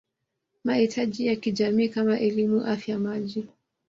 [0.63, 3.47] mahitaji ya kijamii kama elimu Afya Maji